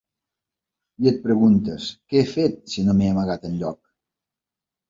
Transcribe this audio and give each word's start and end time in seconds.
I 1.03 1.09
et 1.11 1.19
preguntes: 1.25 1.91
‘Què 2.13 2.21
he 2.23 2.31
fet 2.31 2.57
si 2.73 2.87
no 2.89 2.97
m’he 2.97 3.13
amagat 3.17 3.49
enlloc?’ 3.51 3.81